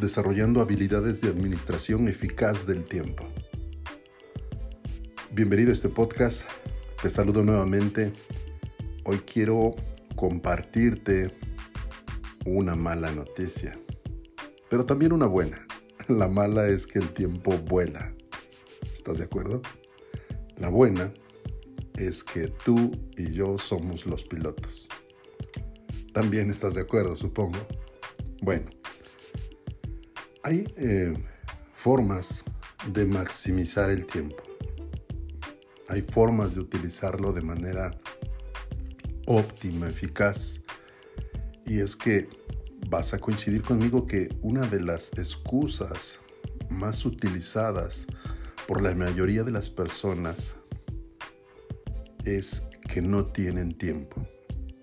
desarrollando 0.00 0.60
habilidades 0.60 1.20
de 1.20 1.28
administración 1.28 2.08
eficaz 2.08 2.66
del 2.66 2.84
tiempo. 2.84 3.26
Bienvenido 5.32 5.70
a 5.70 5.72
este 5.72 5.88
podcast, 5.88 6.46
te 7.00 7.08
saludo 7.08 7.42
nuevamente. 7.42 8.12
Hoy 9.04 9.18
quiero 9.20 9.74
compartirte 10.14 11.34
una 12.44 12.74
mala 12.74 13.10
noticia, 13.10 13.78
pero 14.68 14.84
también 14.84 15.12
una 15.12 15.26
buena. 15.26 15.66
La 16.08 16.28
mala 16.28 16.68
es 16.68 16.86
que 16.86 16.98
el 16.98 17.12
tiempo 17.12 17.56
vuela. 17.56 18.14
¿Estás 18.92 19.18
de 19.18 19.24
acuerdo? 19.24 19.62
La 20.58 20.68
buena 20.68 21.12
es 21.94 22.22
que 22.22 22.48
tú 22.48 22.92
y 23.16 23.32
yo 23.32 23.58
somos 23.58 24.06
los 24.06 24.24
pilotos. 24.24 24.88
También 26.12 26.50
estás 26.50 26.74
de 26.74 26.82
acuerdo, 26.82 27.16
supongo. 27.16 27.58
Bueno, 28.42 28.70
hay 30.46 30.72
eh, 30.76 31.12
formas 31.74 32.44
de 32.92 33.04
maximizar 33.04 33.90
el 33.90 34.06
tiempo. 34.06 34.44
Hay 35.88 36.02
formas 36.02 36.54
de 36.54 36.60
utilizarlo 36.60 37.32
de 37.32 37.42
manera 37.42 37.90
óptima, 39.26 39.88
eficaz. 39.88 40.60
Y 41.64 41.80
es 41.80 41.96
que 41.96 42.28
vas 42.88 43.12
a 43.12 43.18
coincidir 43.18 43.62
conmigo 43.62 44.06
que 44.06 44.28
una 44.40 44.68
de 44.68 44.80
las 44.80 45.10
excusas 45.18 46.20
más 46.70 47.04
utilizadas 47.04 48.06
por 48.68 48.82
la 48.82 48.94
mayoría 48.94 49.42
de 49.42 49.50
las 49.50 49.68
personas 49.68 50.54
es 52.24 52.68
que 52.88 53.02
no 53.02 53.26
tienen 53.32 53.76
tiempo. 53.76 54.24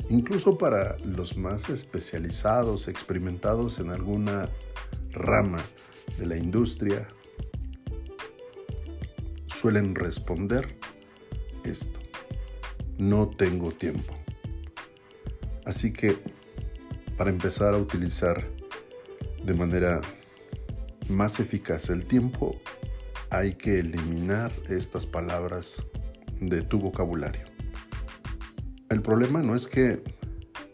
Incluso 0.09 0.57
para 0.57 0.98
los 1.05 1.37
más 1.37 1.70
especializados, 1.70 2.90
experimentados 2.90 3.80
en 3.80 3.91
alguna 3.91 4.49
rama 5.13 5.63
de 6.17 6.25
la 6.25 6.37
industria 6.37 7.07
suelen 9.47 9.95
responder 9.95 10.77
esto. 11.63 11.99
No 12.97 13.29
tengo 13.29 13.71
tiempo. 13.71 14.13
Así 15.65 15.93
que 15.93 16.17
para 17.17 17.29
empezar 17.29 17.73
a 17.73 17.77
utilizar 17.77 18.49
de 19.43 19.53
manera 19.53 20.01
más 21.09 21.39
eficaz 21.39 21.89
el 21.89 22.05
tiempo, 22.05 22.59
hay 23.29 23.53
que 23.55 23.79
eliminar 23.79 24.51
estas 24.69 25.05
palabras 25.05 25.84
de 26.39 26.61
tu 26.61 26.79
vocabulario. 26.79 27.45
El 28.89 29.01
problema 29.01 29.41
no 29.41 29.55
es 29.55 29.67
que 29.67 30.03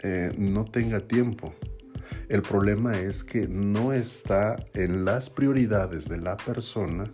eh, 0.01 0.33
no 0.37 0.65
tenga 0.65 1.01
tiempo, 1.01 1.53
el 2.29 2.41
problema 2.41 2.99
es 2.99 3.23
que 3.23 3.47
no 3.47 3.93
está 3.93 4.55
en 4.73 5.05
las 5.05 5.29
prioridades 5.29 6.07
de 6.07 6.19
la 6.19 6.37
persona 6.37 7.11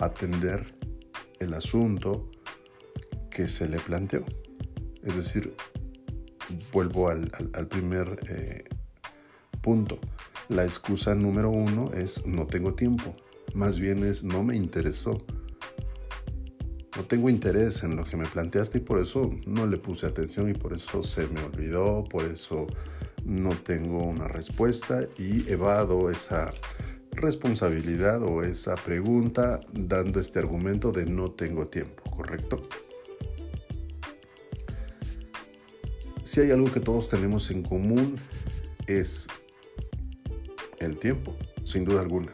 atender 0.00 0.74
el 1.38 1.54
asunto 1.54 2.30
que 3.30 3.48
se 3.48 3.68
le 3.68 3.78
planteó. 3.78 4.24
Es 5.02 5.16
decir, 5.16 5.54
vuelvo 6.72 7.08
al, 7.08 7.30
primer 7.68 8.18
eh, 8.28 8.64
punto. 9.60 9.98
La 10.48 10.64
excusa 10.64 11.14
número 11.14 11.50
uno 11.50 11.92
es 11.94 12.26
no 12.26 12.46
tengo 12.46 12.74
tiempo. 12.74 13.14
Más 13.54 13.78
bien 13.78 14.02
es 14.02 14.24
no 14.24 14.42
me 14.42 14.56
interesó. 14.56 15.24
No 16.96 17.04
tengo 17.04 17.30
interés 17.30 17.84
en 17.84 17.96
lo 17.96 18.04
que 18.04 18.16
me 18.16 18.26
planteaste 18.26 18.78
y 18.78 18.80
por 18.82 19.00
eso 19.00 19.30
no 19.46 19.66
le 19.66 19.78
puse 19.78 20.06
atención 20.06 20.50
y 20.50 20.54
por 20.54 20.74
eso 20.74 21.02
se 21.02 21.26
me 21.28 21.42
olvidó, 21.42 22.04
por 22.04 22.24
eso 22.24 22.66
no 23.24 23.50
tengo 23.50 24.02
una 24.02 24.28
respuesta 24.28 25.06
y 25.18 25.50
evado 25.50 26.10
esa 26.10 26.52
responsabilidad 27.12 28.22
o 28.22 28.42
esa 28.42 28.74
pregunta 28.74 29.60
dando 29.72 30.18
este 30.18 30.38
argumento 30.38 30.92
de 30.92 31.06
no 31.06 31.30
tengo 31.30 31.68
tiempo, 31.68 32.02
¿correcto? 32.10 32.68
Si 36.24 36.40
hay 36.40 36.50
algo 36.50 36.70
que 36.72 36.80
todos 36.80 37.08
tenemos 37.08 37.50
en 37.50 37.62
común 37.62 38.16
es 38.86 39.28
el 40.78 40.98
tiempo, 40.98 41.36
sin 41.64 41.84
duda 41.84 42.00
alguna. 42.00 42.32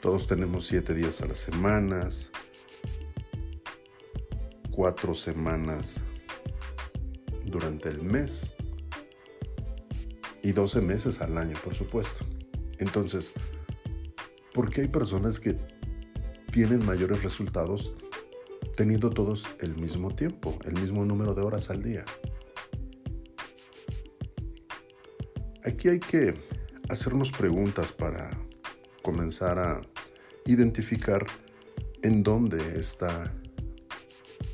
Todos 0.00 0.26
tenemos 0.26 0.66
siete 0.66 0.94
días 0.94 1.20
a 1.20 1.26
las 1.26 1.38
semanas, 1.38 2.30
cuatro 4.70 5.14
semanas 5.14 6.00
durante 7.44 7.88
el 7.88 8.02
mes 8.02 8.54
y 10.42 10.52
12 10.52 10.80
meses 10.80 11.20
al 11.20 11.38
año, 11.38 11.56
por 11.62 11.74
supuesto. 11.74 12.24
Entonces, 12.78 13.32
¿por 14.52 14.70
qué 14.70 14.82
hay 14.82 14.88
personas 14.88 15.38
que 15.38 15.56
tienen 16.50 16.84
mayores 16.84 17.22
resultados 17.22 17.92
teniendo 18.76 19.10
todos 19.10 19.48
el 19.60 19.76
mismo 19.76 20.14
tiempo, 20.14 20.58
el 20.64 20.74
mismo 20.74 21.04
número 21.04 21.34
de 21.34 21.42
horas 21.42 21.70
al 21.70 21.82
día? 21.82 22.04
Aquí 25.64 25.88
hay 25.88 26.00
que 26.00 26.34
hacernos 26.88 27.30
preguntas 27.30 27.92
para 27.92 28.36
comenzar 29.02 29.58
a 29.58 29.80
identificar 30.44 31.24
en 32.02 32.24
dónde 32.24 32.80
está 32.80 33.32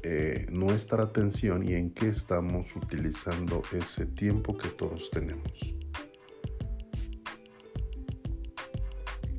eh, 0.02 0.46
nuestra 0.50 1.02
atención 1.02 1.66
y 1.66 1.74
en 1.74 1.90
qué 1.90 2.08
estamos 2.08 2.76
utilizando 2.76 3.62
ese 3.72 4.06
tiempo 4.06 4.56
que 4.56 4.68
todos 4.68 5.10
tenemos. 5.10 5.77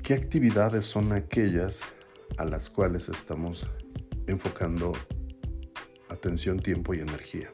¿Qué 0.10 0.16
actividades 0.16 0.88
son 0.88 1.12
aquellas 1.14 1.84
a 2.40 2.46
las 2.46 2.72
cuales 2.72 3.10
estamos 3.10 3.68
enfocando 4.26 4.94
atención, 6.10 6.60
tiempo 6.60 6.96
y 6.96 7.00
energía? 7.02 7.54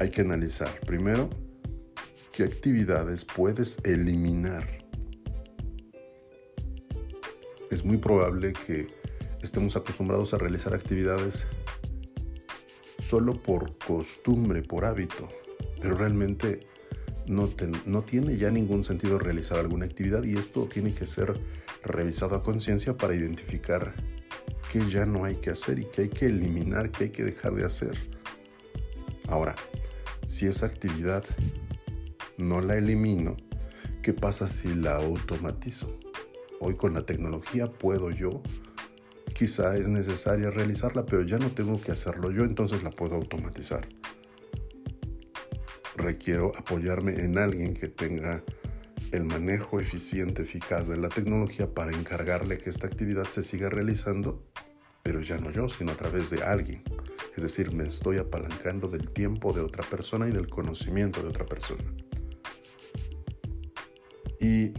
Hay 0.00 0.08
que 0.10 0.22
analizar 0.22 0.80
primero 0.86 1.28
qué 2.32 2.44
actividades 2.44 3.26
puedes 3.26 3.80
eliminar. 3.84 4.78
Es 7.70 7.84
muy 7.84 7.98
probable 7.98 8.54
que 8.66 8.86
estemos 9.42 9.76
acostumbrados 9.76 10.32
a 10.32 10.38
realizar 10.38 10.72
actividades 10.72 11.46
solo 12.98 13.34
por 13.42 13.76
costumbre, 13.76 14.62
por 14.62 14.86
hábito, 14.86 15.28
pero 15.82 15.96
realmente 15.96 16.60
no, 17.26 18.02
tiene 18.02 18.36
ya 18.36 18.50
ningún 18.50 18.84
sentido 18.84 19.18
realizar 19.18 19.58
alguna 19.58 19.86
actividad 19.86 20.22
y 20.24 20.36
esto 20.36 20.66
tiene 20.66 20.94
que 20.94 21.06
ser 21.06 21.38
revisado 21.82 22.36
a 22.36 22.42
conciencia 22.42 22.96
para 22.96 23.14
identificar 23.14 23.94
qué 24.70 24.84
ya 24.88 25.06
no 25.06 25.24
hay 25.24 25.36
que 25.36 25.50
hacer 25.50 25.78
y 25.78 25.86
qué 25.86 26.02
hay 26.02 26.08
que 26.08 26.26
eliminar, 26.26 26.90
qué 26.90 27.04
hay 27.04 27.10
que 27.10 27.24
dejar 27.24 27.54
de 27.54 27.64
hacer. 27.64 27.96
Ahora, 29.28 29.54
si 30.26 30.46
esa 30.46 30.66
actividad 30.66 31.24
no 32.36 32.60
la 32.60 32.76
elimino, 32.76 33.36
¿qué 34.02 34.12
pasa 34.12 34.48
si 34.48 34.74
la 34.74 34.96
automatizo? 34.96 35.98
Hoy 36.60 36.76
con 36.76 36.94
la 36.94 37.06
tecnología 37.06 37.70
puedo 37.70 38.10
yo, 38.10 38.42
quizá 39.34 39.76
es 39.76 39.88
necesaria 39.88 40.50
realizarla, 40.50 41.06
pero 41.06 41.22
ya 41.22 41.38
no 41.38 41.50
tengo 41.50 41.80
que 41.80 41.92
hacerlo 41.92 42.30
yo, 42.30 42.44
entonces 42.44 42.82
la 42.82 42.90
puedo 42.90 43.14
automatizar 43.14 43.86
requiero 45.96 46.52
apoyarme 46.56 47.22
en 47.22 47.38
alguien 47.38 47.74
que 47.74 47.88
tenga 47.88 48.42
el 49.12 49.24
manejo 49.24 49.80
eficiente, 49.80 50.42
eficaz 50.42 50.88
de 50.88 50.96
la 50.96 51.08
tecnología 51.08 51.72
para 51.72 51.92
encargarle 51.92 52.58
que 52.58 52.70
esta 52.70 52.86
actividad 52.86 53.26
se 53.28 53.42
siga 53.42 53.70
realizando, 53.70 54.42
pero 55.02 55.20
ya 55.20 55.38
no 55.38 55.50
yo, 55.50 55.68
sino 55.68 55.92
a 55.92 55.96
través 55.96 56.30
de 56.30 56.42
alguien. 56.42 56.82
Es 57.36 57.42
decir, 57.42 57.72
me 57.72 57.86
estoy 57.86 58.18
apalancando 58.18 58.88
del 58.88 59.10
tiempo 59.10 59.52
de 59.52 59.60
otra 59.60 59.84
persona 59.84 60.28
y 60.28 60.32
del 60.32 60.48
conocimiento 60.48 61.22
de 61.22 61.28
otra 61.28 61.46
persona. 61.46 61.84
Y 64.40 64.72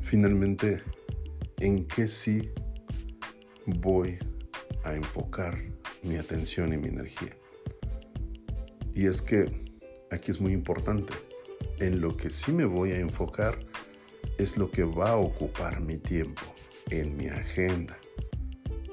finalmente, 0.00 0.82
¿en 1.58 1.86
qué 1.86 2.06
sí 2.06 2.50
voy 3.66 4.18
a 4.84 4.94
enfocar 4.94 5.62
mi 6.02 6.16
atención 6.16 6.72
y 6.72 6.78
mi 6.78 6.88
energía? 6.88 7.36
Y 8.94 9.06
es 9.06 9.22
que 9.22 9.64
aquí 10.10 10.30
es 10.30 10.40
muy 10.40 10.52
importante. 10.52 11.12
En 11.78 12.00
lo 12.00 12.16
que 12.16 12.30
sí 12.30 12.52
me 12.52 12.64
voy 12.64 12.92
a 12.92 12.98
enfocar 12.98 13.58
es 14.38 14.56
lo 14.56 14.70
que 14.70 14.84
va 14.84 15.10
a 15.10 15.16
ocupar 15.16 15.80
mi 15.80 15.98
tiempo 15.98 16.42
en 16.90 17.16
mi 17.16 17.28
agenda. 17.28 17.96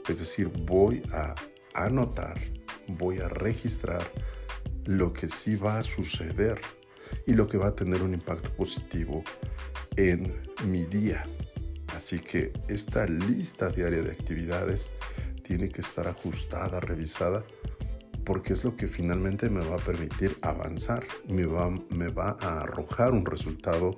Es 0.08 0.20
decir, 0.20 0.48
voy 0.66 1.04
a 1.12 1.36
anotar, 1.74 2.40
voy 2.88 3.20
a 3.20 3.30
registrar 3.30 4.04
lo 4.86 5.14
que 5.14 5.28
sí 5.28 5.56
va 5.56 5.80
a 5.80 5.84
suceder 5.84 6.60
y 7.26 7.34
lo 7.34 7.48
que 7.48 7.58
va 7.58 7.68
a 7.68 7.76
tener 7.76 8.02
un 8.02 8.14
impacto 8.14 8.52
positivo 8.56 9.24
en 9.98 10.34
mi 10.66 10.86
día. 10.86 11.26
Así 11.96 12.20
que 12.20 12.54
esta 12.68 13.06
lista 13.06 13.70
diaria 13.70 14.02
de 14.02 14.12
actividades 14.12 14.96
tiene 15.44 15.70
que 15.70 15.82
estar 15.82 16.08
ajustada, 16.08 16.80
revisada 16.80 17.44
porque 18.30 18.54
es 18.54 18.64
lo 18.64 18.78
que 18.78 18.88
finalmente 18.88 19.50
me 19.50 19.66
va 19.66 19.78
a 19.78 19.80
permitir 19.80 20.38
avanzar, 20.44 21.04
me 21.28 21.48
va, 21.48 21.72
me 21.90 22.10
va 22.10 22.38
a 22.40 22.62
arrojar 22.62 23.12
un 23.12 23.26
resultado 23.26 23.98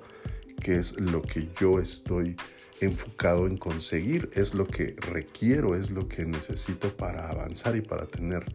que 0.58 0.78
es 0.78 0.98
lo 0.98 1.20
que 1.20 1.50
yo 1.60 1.78
estoy 1.78 2.36
enfocado 2.80 3.46
en 3.46 3.58
conseguir, 3.58 4.30
es 4.32 4.54
lo 4.54 4.66
que 4.66 4.96
requiero, 4.96 5.74
es 5.74 5.90
lo 5.90 6.08
que 6.08 6.24
necesito 6.24 6.96
para 6.96 7.28
avanzar 7.28 7.76
y 7.76 7.82
para 7.82 8.06
tener 8.06 8.46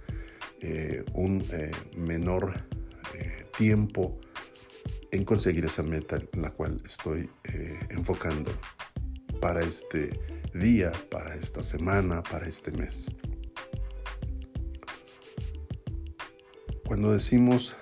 eh, 0.62 1.06
un 1.14 1.46
eh, 1.52 1.70
menor 1.96 2.56
eh, 3.14 3.46
tiempo 3.56 4.20
en 5.12 5.26
conseguir 5.26 5.66
esa 5.66 5.84
meta 5.84 6.20
en 6.34 6.42
la 6.42 6.50
cual 6.50 6.82
estoy 6.88 7.30
enfocando 7.92 8.50
para 9.40 9.62
este 9.62 10.20
día, 10.56 10.92
para 11.12 11.36
esta 11.36 11.62
semana, 11.62 12.24
para 12.24 12.48
este 12.48 12.72
mes. 12.72 13.12
Cuando 16.98 17.14
decimos, 17.14 17.76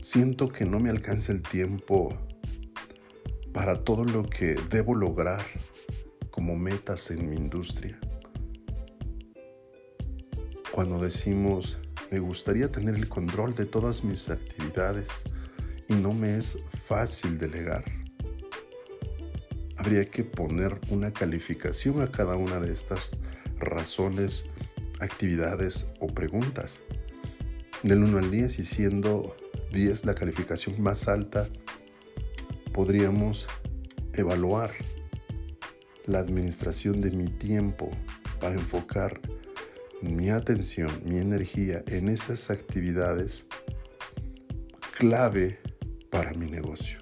siento 0.00 0.48
que 0.48 0.64
no 0.64 0.80
me 0.80 0.88
alcanza 0.88 1.30
el 1.32 1.42
tiempo 1.42 2.16
para 3.52 3.84
todo 3.84 4.06
lo 4.06 4.22
que 4.22 4.54
debo 4.70 4.94
lograr 4.94 5.42
como 6.30 6.56
metas 6.56 7.10
en 7.10 7.28
mi 7.28 7.36
industria. 7.36 8.00
Cuando 10.72 10.98
decimos, 10.98 11.76
me 12.10 12.18
gustaría 12.18 12.72
tener 12.72 12.94
el 12.94 13.10
control 13.10 13.54
de 13.54 13.66
todas 13.66 14.02
mis 14.02 14.30
actividades 14.30 15.24
y 15.90 15.92
no 15.96 16.14
me 16.14 16.38
es 16.38 16.56
fácil 16.86 17.36
delegar 17.36 17.84
habría 19.86 20.04
que 20.06 20.24
poner 20.24 20.80
una 20.90 21.12
calificación 21.12 22.02
a 22.02 22.10
cada 22.10 22.34
una 22.34 22.58
de 22.58 22.72
estas 22.72 23.18
razones, 23.60 24.44
actividades 25.00 25.88
o 26.00 26.08
preguntas. 26.08 26.82
Del 27.82 28.02
1 28.02 28.18
al 28.18 28.30
10 28.30 28.58
y 28.58 28.64
siendo 28.64 29.36
10 29.72 30.04
la 30.04 30.14
calificación 30.14 30.80
más 30.80 31.08
alta, 31.08 31.48
podríamos 32.72 33.46
evaluar 34.12 34.70
la 36.06 36.20
administración 36.20 37.00
de 37.00 37.10
mi 37.10 37.28
tiempo 37.28 37.90
para 38.40 38.54
enfocar 38.54 39.20
mi 40.02 40.30
atención, 40.30 40.90
mi 41.04 41.18
energía 41.18 41.82
en 41.86 42.08
esas 42.08 42.50
actividades 42.50 43.46
clave 44.98 45.58
para 46.10 46.32
mi 46.32 46.46
negocio. 46.46 47.00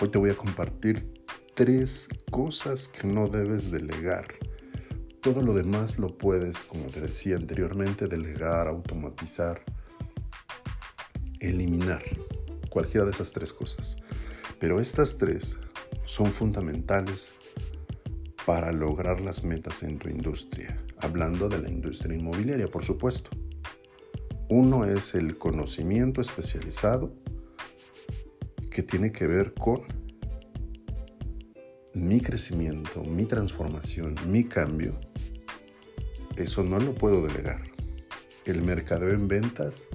Hoy 0.00 0.08
te 0.08 0.18
voy 0.18 0.30
a 0.30 0.34
compartir 0.34 1.12
tres 1.54 2.08
cosas 2.30 2.88
que 2.88 3.06
no 3.06 3.28
debes 3.28 3.70
delegar. 3.70 4.26
Todo 5.26 5.42
lo 5.42 5.54
demás 5.54 5.98
lo 5.98 6.16
puedes, 6.16 6.62
como 6.62 6.84
te 6.84 7.00
decía 7.00 7.34
anteriormente, 7.34 8.06
delegar, 8.06 8.68
automatizar, 8.68 9.60
eliminar. 11.40 12.04
Cualquiera 12.70 13.04
de 13.04 13.10
esas 13.10 13.32
tres 13.32 13.52
cosas. 13.52 13.96
Pero 14.60 14.78
estas 14.78 15.16
tres 15.16 15.58
son 16.04 16.32
fundamentales 16.32 17.32
para 18.46 18.70
lograr 18.70 19.20
las 19.20 19.42
metas 19.42 19.82
en 19.82 19.98
tu 19.98 20.08
industria. 20.08 20.76
Hablando 20.98 21.48
de 21.48 21.58
la 21.58 21.70
industria 21.70 22.16
inmobiliaria, 22.16 22.68
por 22.68 22.84
supuesto. 22.84 23.30
Uno 24.48 24.84
es 24.84 25.16
el 25.16 25.38
conocimiento 25.38 26.20
especializado 26.20 27.12
que 28.70 28.84
tiene 28.84 29.10
que 29.10 29.26
ver 29.26 29.54
con 29.54 29.82
mi 31.94 32.20
crecimiento, 32.20 33.02
mi 33.02 33.24
transformación, 33.24 34.14
mi 34.28 34.44
cambio, 34.44 34.94
eso 36.36 36.62
no 36.62 36.78
lo 36.78 36.94
puedo 36.94 37.26
delegar. 37.26 37.62
El 38.44 38.62
mercadeo 38.62 39.12
en 39.12 39.28
ventas, 39.28 39.88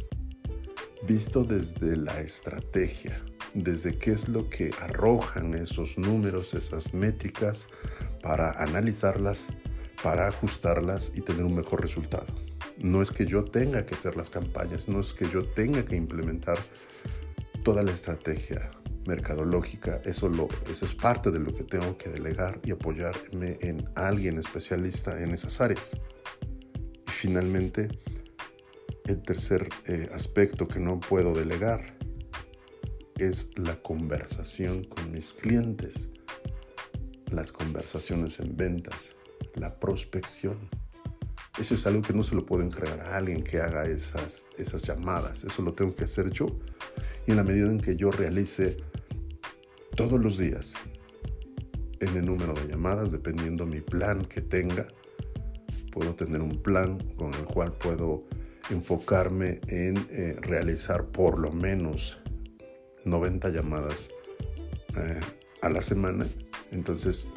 visto 1.07 1.43
desde 1.43 1.95
la 1.95 2.19
estrategia, 2.21 3.17
desde 3.53 3.97
qué 3.97 4.11
es 4.11 4.27
lo 4.27 4.49
que 4.49 4.71
arrojan 4.81 5.53
esos 5.53 5.97
números, 5.97 6.53
esas 6.53 6.93
métricas, 6.93 7.69
para 8.21 8.51
analizarlas, 8.61 9.49
para 10.03 10.27
ajustarlas 10.27 11.13
y 11.15 11.21
tener 11.21 11.43
un 11.43 11.55
mejor 11.55 11.81
resultado. 11.81 12.27
No 12.77 13.01
es 13.01 13.11
que 13.11 13.25
yo 13.25 13.43
tenga 13.43 13.85
que 13.85 13.95
hacer 13.95 14.17
las 14.17 14.29
campañas, 14.29 14.89
no 14.89 14.99
es 14.99 15.13
que 15.13 15.29
yo 15.29 15.45
tenga 15.45 15.85
que 15.85 15.95
implementar 15.95 16.57
toda 17.63 17.83
la 17.83 17.91
estrategia 17.91 18.71
mercadológica, 19.05 20.01
eso, 20.05 20.31
es 20.69 20.95
parte 20.95 21.31
de 21.31 21.39
lo 21.39 21.53
que 21.53 21.63
tengo 21.63 21.97
que 21.97 22.09
delegar 22.09 22.59
y 22.63 22.71
apoyarme 22.71 23.57
en 23.61 23.89
alguien 23.95 24.37
especialista 24.37 25.21
en 25.21 25.31
esas 25.31 25.61
áreas. 25.61 25.97
Y 27.07 27.11
finalmente, 27.11 27.89
el 29.05 29.21
tercer 29.21 29.69
eh, 29.87 30.09
aspecto 30.13 30.67
que 30.67 30.79
no 30.79 30.99
puedo 30.99 31.33
delegar 31.33 31.97
es 33.17 33.49
la 33.57 33.81
conversación 33.81 34.83
con 34.83 35.11
mis 35.11 35.33
clientes, 35.33 36.09
las 37.31 37.51
conversaciones 37.51 38.39
en 38.39 38.55
ventas, 38.57 39.15
la 39.55 39.79
prospección. 39.79 40.69
Eso 41.57 41.75
es 41.75 41.85
algo 41.85 42.01
que 42.01 42.13
no 42.13 42.23
se 42.23 42.33
lo 42.35 42.45
puedo 42.45 42.63
encargar 42.63 43.01
a 43.01 43.17
alguien 43.17 43.43
que 43.43 43.59
haga 43.59 43.85
esas, 43.85 44.47
esas 44.57 44.83
llamadas. 44.83 45.43
Eso 45.43 45.61
lo 45.61 45.73
tengo 45.73 45.93
que 45.93 46.05
hacer 46.05 46.31
yo. 46.31 46.47
Y 47.27 47.31
en 47.31 47.37
la 47.37 47.43
medida 47.43 47.69
en 47.69 47.79
que 47.79 47.95
yo 47.95 48.09
realice 48.09 48.77
todos 49.95 50.19
los 50.19 50.37
días 50.37 50.75
en 51.99 52.15
el 52.15 52.25
número 52.25 52.53
de 52.53 52.67
llamadas, 52.67 53.11
dependiendo 53.11 53.65
mi 53.65 53.81
plan 53.81 54.25
que 54.25 54.41
tenga, 54.41 54.87
puedo 55.91 56.15
tener 56.15 56.41
un 56.41 56.61
plan 56.61 56.97
con 57.15 57.33
el 57.33 57.43
cual 57.43 57.73
puedo 57.73 58.23
enfocarme 58.69 59.59
en 59.67 59.97
eh, 60.09 60.37
realizar 60.41 61.05
por 61.07 61.37
lo 61.37 61.51
menos 61.51 62.19
90 63.03 63.49
llamadas 63.49 64.09
eh, 64.95 65.19
a 65.61 65.69
la 65.69 65.81
semana. 65.81 66.25
Entonces, 66.71 67.27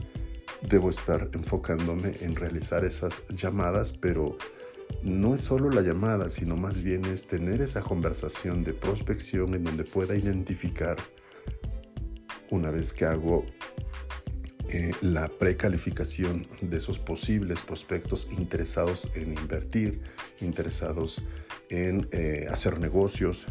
debo 0.68 0.90
estar 0.90 1.30
enfocándome 1.32 2.14
en 2.20 2.34
realizar 2.36 2.84
esas 2.84 3.26
llamadas, 3.28 3.92
pero 3.92 4.36
no 5.02 5.34
es 5.34 5.42
solo 5.42 5.70
la 5.70 5.82
llamada, 5.82 6.30
sino 6.30 6.56
más 6.56 6.82
bien 6.82 7.04
es 7.04 7.26
tener 7.26 7.60
esa 7.60 7.82
conversación 7.82 8.64
de 8.64 8.72
prospección 8.72 9.54
en 9.54 9.64
donde 9.64 9.84
pueda 9.84 10.16
identificar, 10.16 10.96
una 12.50 12.70
vez 12.70 12.92
que 12.92 13.04
hago 13.04 13.44
eh, 14.68 14.92
la 15.02 15.28
precalificación 15.28 16.46
de 16.60 16.78
esos 16.78 16.98
posibles 16.98 17.62
prospectos 17.62 18.28
interesados 18.30 19.08
en 19.14 19.32
invertir, 19.32 20.00
interesados 20.40 21.22
en 21.68 22.08
eh, 22.12 22.46
hacer 22.50 22.78
negocios 22.78 23.46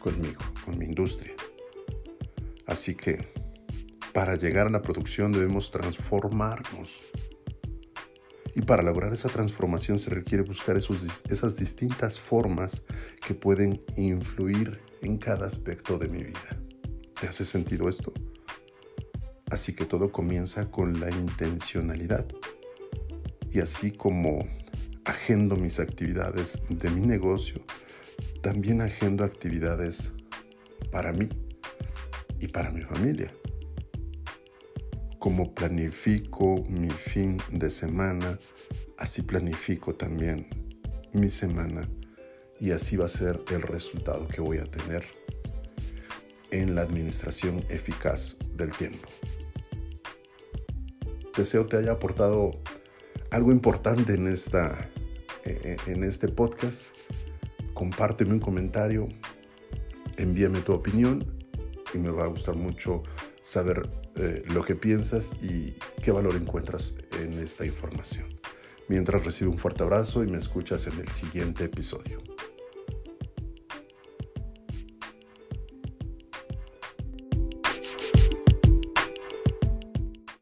conmigo, 0.00 0.40
con 0.64 0.78
mi 0.78 0.86
industria. 0.86 1.34
Así 2.66 2.94
que 2.94 3.37
para 4.12 4.36
llegar 4.36 4.66
a 4.66 4.70
la 4.70 4.82
producción 4.82 5.32
debemos 5.32 5.70
transformarnos. 5.70 6.90
Y 8.54 8.62
para 8.62 8.82
lograr 8.82 9.12
esa 9.12 9.28
transformación 9.28 9.98
se 9.98 10.10
requiere 10.10 10.42
buscar 10.42 10.76
esas 10.76 11.56
distintas 11.56 12.18
formas 12.18 12.82
que 13.24 13.34
pueden 13.34 13.82
influir 13.96 14.80
en 15.02 15.16
cada 15.16 15.46
aspecto 15.46 15.98
de 15.98 16.08
mi 16.08 16.24
vida. 16.24 16.58
¿Te 17.20 17.28
hace 17.28 17.44
sentido 17.44 17.88
esto? 17.88 18.12
Así 19.50 19.74
que 19.74 19.84
todo 19.84 20.10
comienza 20.10 20.70
con 20.70 20.98
la 20.98 21.10
intencionalidad. 21.10 22.26
Y 23.52 23.60
así 23.60 23.92
como 23.92 24.48
agendo 25.04 25.56
mis 25.56 25.78
actividades 25.78 26.62
de 26.68 26.90
mi 26.90 27.02
negocio, 27.02 27.62
también 28.42 28.80
agendo 28.82 29.24
actividades 29.24 30.12
para 30.90 31.12
mí 31.12 31.28
y 32.40 32.48
para 32.48 32.70
mi 32.70 32.82
familia 32.82 33.32
como 35.18 35.54
planifico 35.54 36.64
mi 36.68 36.90
fin 36.90 37.38
de 37.50 37.70
semana, 37.70 38.38
así 38.96 39.22
planifico 39.22 39.94
también 39.94 40.48
mi 41.12 41.30
semana 41.30 41.88
y 42.60 42.70
así 42.72 42.96
va 42.96 43.06
a 43.06 43.08
ser 43.08 43.40
el 43.50 43.62
resultado 43.62 44.26
que 44.28 44.40
voy 44.40 44.58
a 44.58 44.64
tener 44.64 45.04
en 46.50 46.74
la 46.74 46.82
administración 46.82 47.64
eficaz 47.68 48.36
del 48.54 48.72
tiempo. 48.72 49.08
Deseo 51.36 51.66
te 51.66 51.76
haya 51.76 51.92
aportado 51.92 52.50
algo 53.30 53.52
importante 53.52 54.14
en, 54.14 54.26
esta, 54.26 54.90
eh, 55.44 55.76
en 55.86 56.02
este 56.02 56.28
podcast. 56.28 56.88
Compárteme 57.74 58.32
un 58.32 58.40
comentario, 58.40 59.08
envíame 60.16 60.60
tu 60.62 60.72
opinión 60.72 61.37
y 61.94 61.98
me 61.98 62.10
va 62.10 62.24
a 62.24 62.28
gustar 62.28 62.56
mucho 62.56 63.02
saber 63.42 63.88
eh, 64.16 64.42
lo 64.48 64.64
que 64.64 64.74
piensas 64.74 65.32
y 65.40 65.76
qué 66.02 66.10
valor 66.10 66.34
encuentras 66.36 66.94
en 67.20 67.34
esta 67.34 67.64
información. 67.64 68.26
Mientras 68.88 69.24
recibo 69.24 69.50
un 69.50 69.58
fuerte 69.58 69.82
abrazo 69.82 70.24
y 70.24 70.28
me 70.28 70.38
escuchas 70.38 70.86
en 70.86 70.98
el 70.98 71.08
siguiente 71.08 71.64
episodio. 71.64 72.22